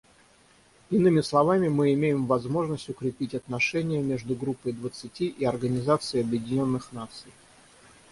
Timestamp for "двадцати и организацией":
4.71-6.23